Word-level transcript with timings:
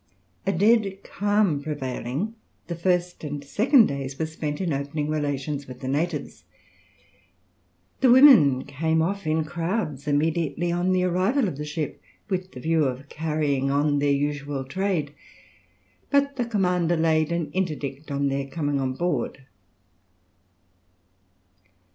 A 0.47 0.51
dead 0.51 1.03
calm 1.03 1.61
prevailing, 1.61 2.33
the 2.65 2.73
first 2.73 3.23
and 3.23 3.43
second 3.43 3.85
days 3.85 4.17
were 4.17 4.25
spent 4.25 4.59
in 4.59 4.73
opening 4.73 5.07
relations 5.09 5.67
with 5.67 5.81
the 5.81 5.87
natives. 5.87 6.43
The 7.99 8.09
women 8.09 8.63
came 8.65 9.03
off 9.03 9.27
in 9.27 9.43
crowds 9.43 10.07
immediately 10.07 10.71
on 10.71 10.91
the 10.91 11.03
arrival 11.03 11.47
of 11.47 11.57
the 11.57 11.65
ship, 11.65 12.01
with 12.31 12.53
the 12.53 12.59
view 12.59 12.85
of 12.85 13.09
carrying 13.09 13.69
on 13.69 13.99
their 13.99 14.09
usual 14.09 14.63
trade, 14.65 15.13
but 16.09 16.35
the 16.35 16.45
commander 16.45 16.97
laid 16.97 17.31
an 17.31 17.51
interdict 17.51 18.09
on 18.09 18.27
their 18.27 18.47
coming 18.47 18.79
on 18.79 18.93
board. 18.93 19.45